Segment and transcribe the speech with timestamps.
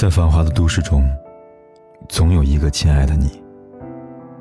[0.00, 1.06] 在繁华的都市中，
[2.08, 3.44] 总有一个亲爱的你，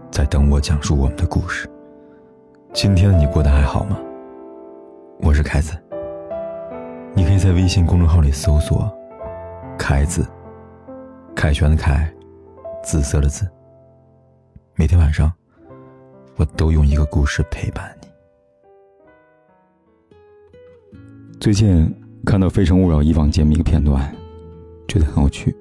[0.10, 1.70] 在等我讲述我们的故事。
[2.72, 4.00] 今天的你过得还好吗？
[5.20, 5.74] 我是凯子，
[7.14, 8.90] 你可以在微信公众号里搜索
[9.78, 10.26] “凯子”，
[11.36, 12.10] 凯旋的凯，
[12.82, 13.46] 紫色的紫。
[14.76, 15.30] 每天晚上，
[16.38, 18.08] 我都用一个故事陪伴你。
[21.38, 21.94] 最近
[22.26, 24.10] 看到《非诚勿扰》以往节目一个片段。
[24.90, 25.56] 觉得很有趣。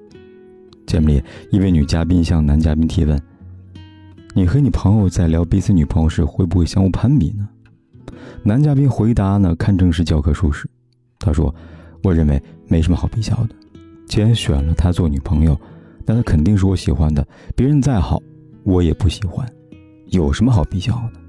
[0.87, 3.21] 节目里，一位女嘉宾向男嘉宾提问
[4.33, 7.47] ：“你和你朋友在聊彼此女朋友时，会不会相互攀比呢？”
[8.43, 10.67] 男嘉宾回答呢，堪称是教科书式。
[11.19, 11.53] 他说
[12.03, 13.49] ：“我认为没什么好比较的。
[14.07, 15.55] 既然选了她做女朋友，
[16.07, 17.25] 那她肯定是我喜欢的。
[17.55, 18.19] 别人再好，
[18.63, 19.47] 我也不喜欢，
[20.07, 21.19] 有什么好比较的？”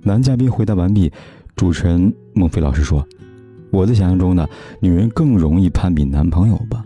[0.00, 1.10] 男嘉宾回答完毕，
[1.56, 3.04] 主持人孟非老师说。
[3.70, 4.48] 我的想象中呢，
[4.80, 6.84] 女人更容易攀比男朋友吧。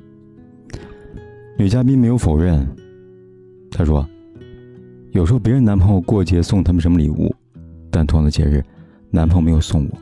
[1.59, 2.67] 女嘉宾没有否认，
[3.71, 4.09] 她说
[5.13, 7.33] ：“有时候别人男朋友过节送他们什么礼物，
[7.91, 8.65] 但同样的节日，
[9.11, 9.99] 男朋友没有送我，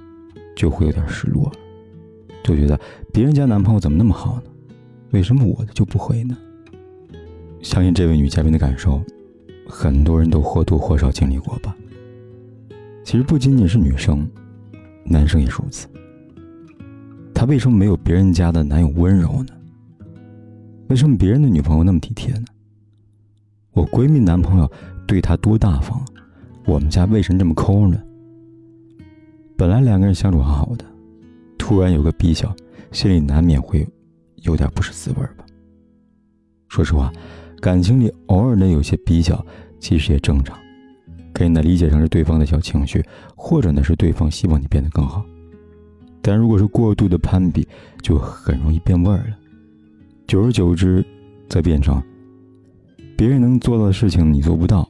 [0.57, 1.51] 就会有点失落，
[2.43, 2.81] 就觉得
[3.13, 4.43] 别人家男朋友怎么那么好呢？
[5.11, 6.37] 为什么我的就不会呢？”
[7.61, 9.03] 相信这位女嘉宾的感受，
[9.69, 11.77] 很多人都或多或少经历过吧。
[13.05, 14.27] 其实不仅仅是女生，
[15.05, 15.87] 男生也是如此。
[17.41, 19.55] 他为什么没有别人家的男友温柔呢？
[20.89, 22.45] 为什么别人的女朋友那么体贴呢？
[23.73, 24.71] 我闺蜜男朋友
[25.07, 26.05] 对她多大方，
[26.67, 27.99] 我们家为什么这么抠呢？
[29.57, 30.85] 本来两个人相处好好的，
[31.57, 32.55] 突然有个比较，
[32.93, 33.89] 心里难免会
[34.43, 35.47] 有点不是滋味吧。
[36.69, 37.11] 说实话，
[37.63, 39.43] 感情里偶尔的有些比较，
[39.79, 40.59] 其实也正常，
[41.33, 43.03] 可以呢理解成是对方的小情绪，
[43.35, 45.25] 或者呢是对方希望你变得更好。
[46.23, 47.67] 但如果是过度的攀比，
[48.03, 49.37] 就很容易变味儿了。
[50.27, 51.05] 久而久之，
[51.49, 52.01] 再变成
[53.17, 54.89] 别人能做到的事情你做不到，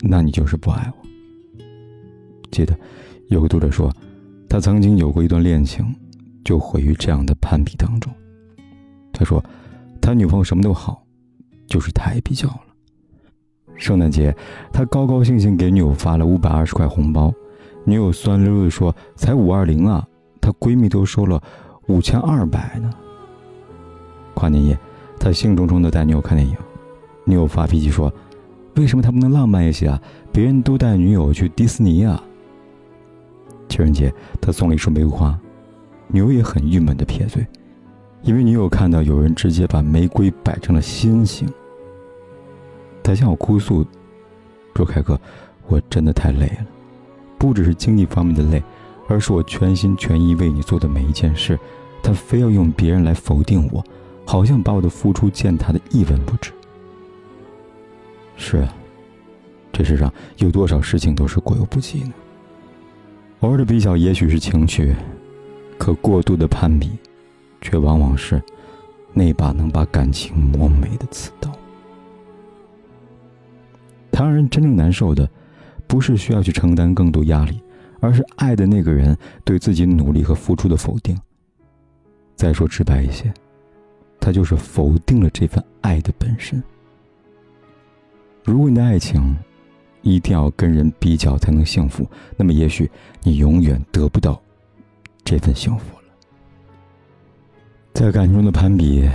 [0.00, 1.64] 那你就是不爱我。
[2.50, 2.78] 记得
[3.28, 3.92] 有个读者说，
[4.48, 5.84] 他曾经有过一段恋情，
[6.44, 8.12] 就毁于这样的攀比当中。
[9.12, 9.44] 他说，
[10.00, 11.02] 他女朋友什么都好，
[11.66, 12.60] 就是太比较了。
[13.76, 14.34] 圣诞节，
[14.72, 17.32] 他高高兴兴给女友发了五百二十块红包，
[17.84, 20.06] 女友酸溜溜地说：“才五二零啊。”
[20.48, 21.42] 她闺蜜都收了
[21.88, 22.90] 五千二百呢。
[24.32, 24.78] 跨年夜，
[25.20, 26.56] 她兴冲冲的带女友看电影，
[27.24, 28.10] 女友发脾气说
[28.76, 30.00] ：“为什么他不能浪漫一些啊？
[30.32, 32.24] 别人都带女友去迪士尼啊。”
[33.68, 34.10] 情人节，
[34.40, 35.38] 他送了一束玫瑰花，
[36.06, 37.46] 女友也很郁闷的撇嘴，
[38.22, 41.46] 因为女友看到有人直接把玫瑰摆成了心形。
[43.02, 43.84] 他向我哭诉
[44.74, 45.20] 说：“凯哥，
[45.66, 46.66] 我真的太累了，
[47.36, 48.62] 不只是经济方面的累。”
[49.08, 51.58] 而是我全心全意为你做的每一件事，
[52.02, 53.82] 他非要用别人来否定我，
[54.24, 56.52] 好像把我的付出践踏的一文不值。
[58.36, 58.74] 是啊，
[59.72, 62.12] 这世上有多少事情都是过犹不及呢？
[63.40, 64.94] 偶尔的比较也许是情趣，
[65.78, 66.90] 可过度的攀比，
[67.60, 68.42] 却往往是
[69.12, 71.50] 那把能把感情磨没的刺刀。
[74.12, 75.28] 他让人真正难受的，
[75.86, 77.60] 不是需要去承担更多压力。
[78.00, 81.16] 而是爱的那个人对自己努力和付出的否定。
[82.36, 83.32] 再说直白一些，
[84.20, 86.62] 他就是否定了这份爱的本身。
[88.44, 89.36] 如果你的爱情
[90.02, 92.90] 一定要跟人比较才能幸福，那么也许
[93.22, 94.40] 你永远得不到
[95.24, 96.04] 这份幸福了。
[97.92, 99.10] 在感情中的攀比，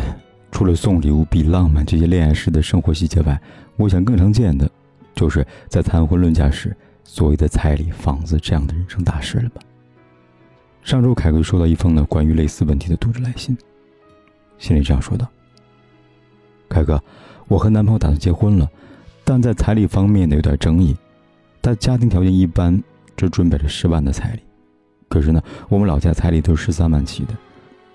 [0.52, 3.42] 除了送礼物、比浪漫这些恋爱时的生活细节外，
[3.78, 4.70] 我想更常见的，
[5.16, 6.76] 就是在谈婚论嫁时。
[7.04, 9.62] 所谓的彩礼、房子这样的人生大事了吧？
[10.82, 13.58] 上周凯哥收到一封呢关于类似问题的读者来信，
[14.58, 15.26] 信里这样说道
[16.68, 17.02] ：“凯哥，
[17.48, 18.70] 我和男朋友打算结婚了，
[19.24, 20.96] 但在彩礼方面呢有点争议。
[21.62, 22.84] 他家庭条件一般，
[23.16, 24.42] 只准备了十万的彩礼。
[25.08, 27.34] 可是呢，我们老家彩礼都是十三万起的，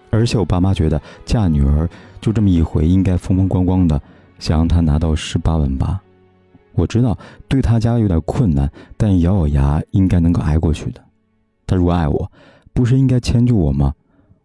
[0.08, 1.86] 而且我爸妈觉得嫁女儿
[2.22, 4.00] 就这么一回，应该风风光光的，
[4.38, 6.00] 想让他拿到十八万八。”
[6.78, 11.04] 我知道对他家有点困难，但咬咬牙应该能够挨过去的。
[11.66, 12.30] 他如果爱我，
[12.72, 13.92] 不是应该迁就我吗？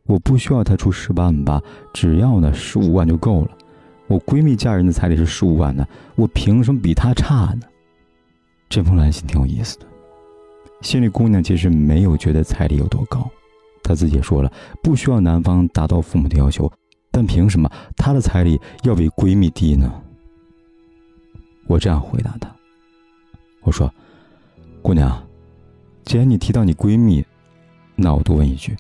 [0.06, 1.62] 我不需要他出十八万八，
[1.94, 3.52] 只要呢十五万就够了。
[4.08, 7.62] 我闺蜜嫁人的彩礼是十五万呢，我凭什么比她差呢？
[8.68, 9.86] 这封来信挺有意思的。
[10.82, 13.30] 心里姑娘其实没有觉得彩礼有多高，
[13.84, 14.52] 她自己也说了，
[14.82, 16.70] 不需要男方达到父母的要求，
[17.12, 19.90] 但凭什么她的彩礼要比闺蜜低呢？
[21.68, 22.50] 我这样回答她
[23.62, 23.92] ：“我说，
[24.82, 25.22] 姑娘，
[26.04, 27.26] 既然你提到你闺蜜，
[27.96, 28.76] 那我多问一句：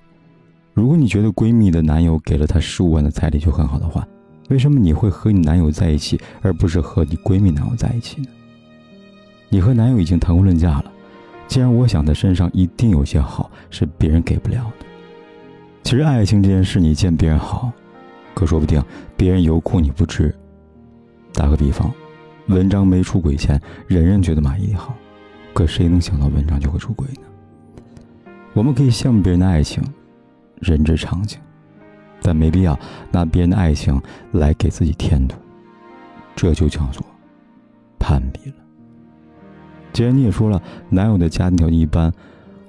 [0.73, 4.07] 如果你觉得闺蜜的男友给了她十五万的彩礼就很好的话，
[4.49, 8.27] 为什么你会和你男友在一起，而不是和你闺蜜男友在一起呢？
[9.49, 10.91] 你和男友已经谈婚论嫁了，
[11.47, 14.85] 既然我想他身上一定有些好是别人给不了的。
[15.83, 17.71] 其实爱情这件事，你见别人好，
[18.33, 18.83] 可说不定
[19.15, 20.35] 别人有苦你不知。
[21.33, 21.91] 打个比方，
[22.47, 24.95] 文章没出轨前，人人觉得马伊琍好，
[25.53, 28.31] 可谁能想到文章就会出轨呢？
[28.53, 29.83] 我们可以羡慕别人的爱情，
[30.59, 31.39] 人之常情。
[32.25, 32.79] 但没必要
[33.11, 34.01] 拿别人的爱情
[34.31, 35.35] 来给自己添堵，
[36.37, 37.05] 这就叫做
[37.99, 38.55] 攀比了。
[39.91, 42.09] 既然你也说了，男友的家庭条件一般，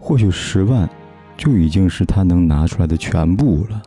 [0.00, 0.90] 或许十万
[1.36, 3.80] 就已经是他能拿出来的全部了。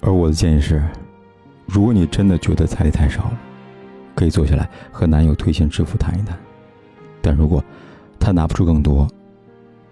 [0.00, 0.80] 而我的建议是，
[1.66, 3.40] 如果你真的觉得彩礼太少了，
[4.22, 6.38] 可以坐下来和男友推心置腹谈一谈。
[7.20, 7.62] 但如果
[8.20, 9.08] 他拿不出更多，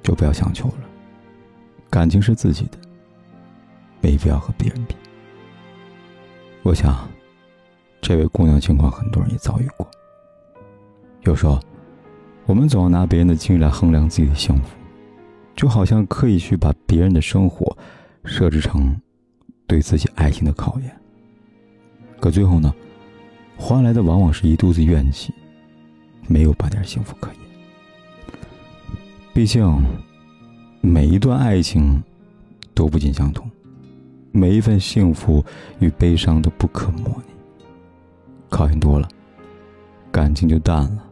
[0.05, 0.75] 就不要强求了。
[1.91, 2.79] 感情是自己的。
[4.01, 4.95] 没必要和别人比。
[6.63, 7.09] 我想，
[8.01, 9.85] 这位姑娘情况很多人也遭遇过。
[11.23, 11.59] 有时候，
[12.47, 14.77] 我们总要拿别人的经历来衡量自己的幸福，
[15.57, 17.77] 就好像刻意去把别人的生活
[18.25, 18.97] 设置成
[19.67, 21.01] 对自己爱情的考验。
[22.21, 22.73] 可最后呢，
[23.63, 25.35] 换来的往往是一肚子怨气，
[26.27, 27.37] 没有半点幸福可言。
[29.35, 29.85] 毕竟，
[30.81, 32.03] 每一段爱情
[32.75, 33.49] 都不尽相同。
[34.33, 35.45] 每一份幸福
[35.79, 37.35] 与悲伤都不可模拟，
[38.49, 39.07] 考验多了，
[40.11, 41.05] 感情就淡了。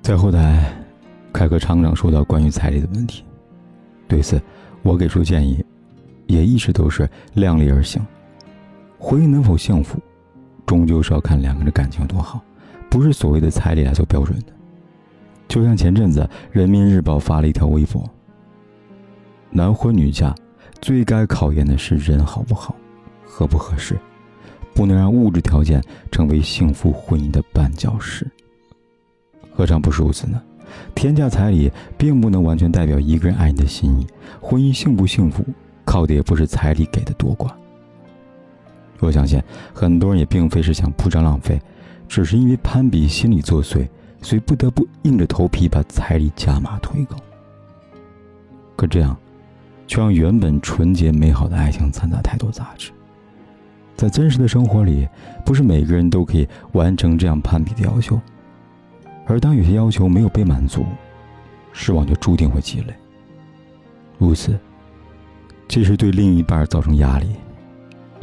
[0.00, 0.72] 在后台，
[1.32, 3.24] 凯哥常常说到关于彩礼的问题，
[4.06, 4.40] 对此，
[4.82, 5.62] 我给出建议，
[6.28, 8.00] 也一直都是量力而行。
[8.96, 9.98] 婚姻能否幸福，
[10.66, 12.40] 终究是要看两个人的感情有多好，
[12.88, 14.46] 不是所谓的彩礼来做标准的。
[15.48, 16.20] 就像前阵子
[16.50, 18.08] 《人民日报》发了一条微博：
[19.50, 20.34] 男婚女嫁。
[20.80, 22.76] 最该考验的是人好不好，
[23.24, 23.98] 合不合适，
[24.74, 28.30] 不能让物质条件成为幸福婚姻的绊脚石。
[29.50, 30.42] 何尝不是如此呢？
[30.94, 34.06] 天价彩礼并不能完全代表一个人爱你的心意，
[34.42, 35.42] 婚姻幸不幸福，
[35.86, 37.50] 靠的也不是彩礼给的多寡。
[39.00, 39.42] 我相信
[39.72, 41.60] 很多人也并非是想铺张浪费，
[42.08, 43.88] 只是因为攀比心理作祟，
[44.22, 47.16] 所以不得不硬着头皮把彩礼加码推高。
[48.76, 49.16] 可这样。
[49.86, 52.90] 却让原本纯洁美好的爱情掺杂太多杂质。
[53.94, 55.06] 在真实的生活里，
[55.44, 58.18] 不是每个人都可以完成这样攀比的要求，
[59.26, 60.86] 而当有些要求没有被满足，
[61.72, 62.94] 失望就注定会积累。
[64.16, 64.58] 如此，
[65.68, 67.28] 既是对另一半造成压力，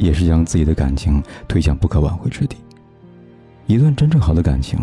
[0.04, 2.56] 也是将自己的感情推向不可挽回之地。
[3.66, 4.78] 一段真正好的感情，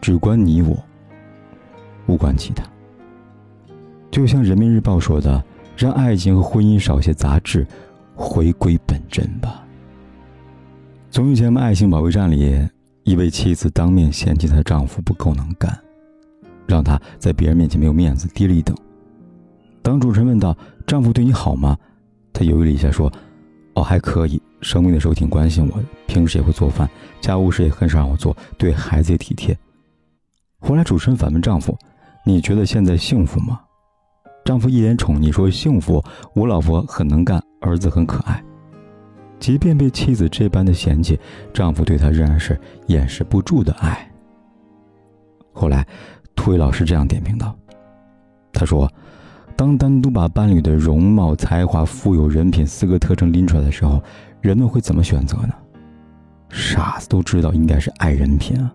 [0.00, 0.76] 只关你我，
[2.06, 2.64] 无关其他。
[4.10, 5.42] 就像人民日报说的。
[5.76, 7.66] 让爱情和婚姻少些杂质，
[8.14, 9.64] 回归本真吧。
[11.10, 12.68] 综艺节目《爱情保卫战》里，
[13.02, 15.74] 一位妻子当面嫌弃她的丈夫不够能干，
[16.66, 18.76] 让她在别人面前没有面子，低了一等。
[19.80, 20.54] 当主持人问到
[20.86, 21.78] 丈夫对你好吗？
[22.30, 23.10] 她犹豫了一下说
[23.80, 24.40] ：“哦，还可以。
[24.60, 26.88] 生病的时候挺关心我的，平时也会做饭，
[27.18, 29.56] 家务事也很少让我做，对孩子也体贴。”
[30.60, 31.76] 后来主持人反问丈夫
[32.26, 33.58] ：“你觉得现在幸福吗？”
[34.44, 36.04] 丈夫一脸宠溺说：“幸福，
[36.34, 38.42] 我老婆很能干，儿子很可爱。”
[39.40, 41.18] 即便被妻子这般的嫌弃，
[41.54, 44.06] 丈夫对她仍然是掩饰不住的爱。
[45.52, 45.86] 后来，
[46.36, 47.56] 涂伟老师这样点评道
[48.52, 48.90] ：“他说，
[49.60, 54.02] 当单独把伴侣的容貌、才华、富有、人品四个特征拎出来的时候，
[54.40, 55.52] 人们会怎么选择呢？
[56.48, 58.72] 傻子都知道应该是爱人品啊。”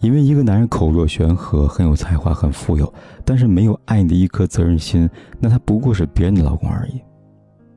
[0.00, 2.92] 因为一个男人口若悬河，很有才华，很富有，
[3.24, 5.08] 但是没有爱你的一颗责任心，
[5.38, 7.00] 那他不过是别人的老公而已。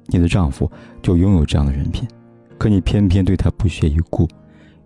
[0.08, 0.70] 你的丈夫
[1.02, 2.06] 就拥有这样的人品，
[2.58, 4.28] 可你偏偏对他不屑一顾，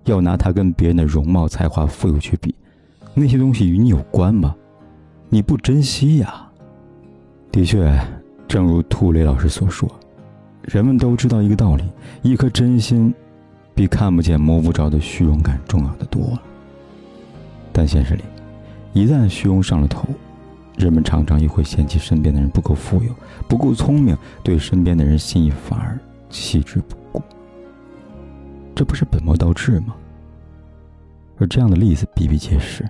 [0.04, 2.54] 要拿他跟别人的容貌、才华、富有去比，
[3.16, 4.56] 那些东西与你有关吗？
[5.30, 6.44] 你不珍惜呀。
[7.58, 7.92] 的确，
[8.48, 9.90] 正如涂磊老师所说，
[10.62, 11.84] 人们都知道一个道理：
[12.22, 13.12] 一颗真心，
[13.74, 16.42] 比看不见摸不着的虚荣感重要的多了。
[17.74, 18.24] 但现实里，
[18.94, 20.08] 一旦虚荣上了头，
[20.76, 23.10] 人们常常又会嫌弃身边的人不够富有、
[23.48, 25.98] 不够聪明，对身边的人心意反而
[26.30, 27.24] 弃之不顾。
[28.76, 29.96] 这不是本末倒置吗？
[31.40, 32.88] 而这样的例子比比皆是。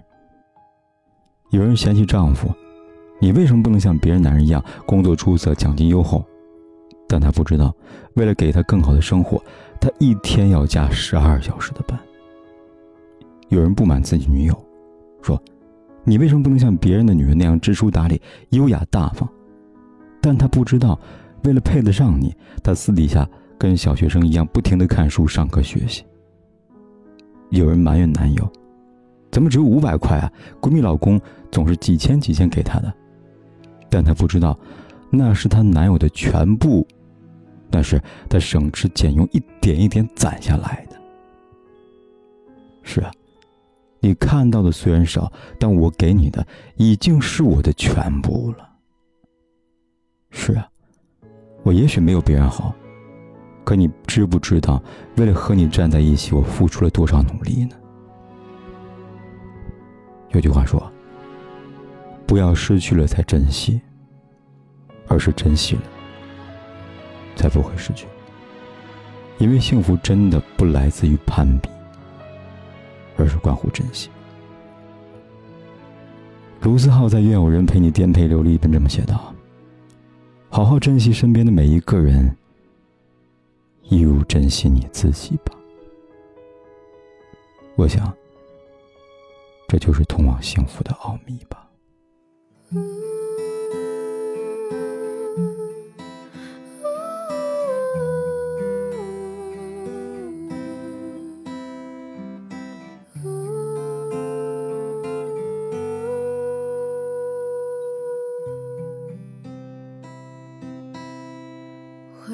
[1.52, 2.54] 有人嫌弃丈夫
[3.20, 6.24] ：“你为什么不能像别人男人一样，工作出色、奖金优厚？”
[7.08, 7.74] 但他不知道，
[8.16, 9.42] 为了给他更好的生活，
[9.80, 11.98] 他一天要加十二小时的班。
[13.50, 14.64] 有人不满自己女友。
[15.22, 15.42] 说
[16.04, 19.28] ：“你为什么不能像别人的女人那样知书达理、优雅大方？”
[20.22, 21.00] 但他不知道，
[21.44, 26.04] 为了配得上你，他私底下跟小学生一样不停的看书、上课、学习。
[27.50, 28.50] 有人埋怨男友，
[29.32, 30.32] 怎么只有五百块啊？
[30.62, 31.20] 闺蜜老公
[31.52, 32.94] 总是几千几千给她的，
[33.90, 34.58] 但她不知道，
[35.10, 36.88] 那是她男友的全部，
[37.70, 40.98] 那是她省吃俭用一点一点攒下来的。
[42.84, 43.12] 是啊，
[44.00, 48.70] 你看到的虽然少，但我给你的已经是我的全部了。
[50.30, 50.68] 是啊，
[51.64, 52.74] 我也许没有别人好。
[53.66, 54.82] 可你知不知道，
[55.18, 57.76] 为了和你站在一起，我付出了多少努力呢？
[60.30, 60.92] 有句话说
[62.28, 63.82] ：“不要失去了才珍惜，
[65.08, 65.82] 而是珍惜了
[67.36, 68.06] 才不会失去。”
[69.40, 71.70] 因为幸福真的不来自于攀比，
[73.18, 74.10] 而是关乎珍惜。
[76.62, 79.34] 卢思浩在《愿有人陪你颠沛流离》里这么写道
[80.50, 82.36] ：“好好珍惜身边的每一个人。”
[83.90, 85.54] 一如珍惜你自己吧。
[87.76, 88.12] 我想，
[89.68, 91.67] 这就是通往幸福的奥秘吧。
[92.70, 92.80] 回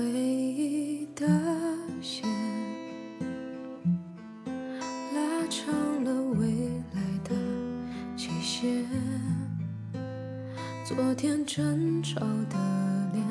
[0.01, 1.27] 忆的
[2.01, 2.27] 线
[5.13, 5.92] 拉长。
[10.85, 12.57] 昨天争吵的
[13.13, 13.23] 脸，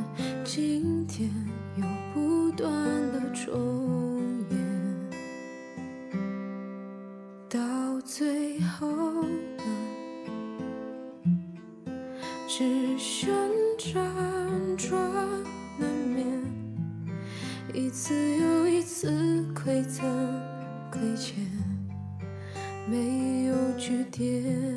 [0.42, 1.30] 今天
[1.76, 2.72] 又不断
[3.12, 5.10] 的重演，
[7.50, 9.64] 到最后呢，
[12.48, 13.30] 只剩
[13.78, 14.00] 辗
[14.78, 14.98] 转
[15.78, 16.24] 难眠，
[17.74, 19.10] 一次又一次
[19.54, 20.02] 馈赠
[20.90, 21.36] 亏欠，
[22.88, 24.71] 没有句点。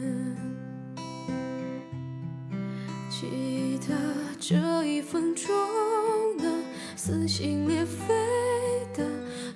[7.08, 8.16] 撕心裂肺
[8.96, 9.08] 的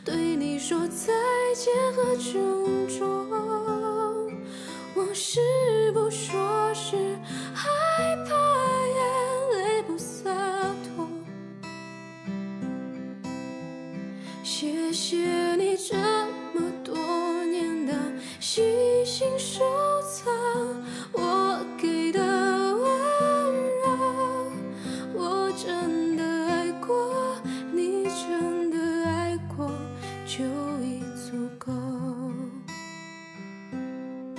[0.06, 1.12] 对你说再
[1.56, 3.18] 见和珍重，